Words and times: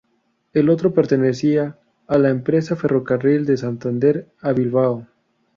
El 0.53 0.71
otro 0.71 0.95
pertenecía 0.95 1.77
a 2.07 2.17
la 2.17 2.29
empresa 2.31 2.75
Ferrocarril 2.75 3.45
de 3.45 3.55
Santander 3.55 4.31
a 4.41 4.51
Bilbao. 4.51 5.05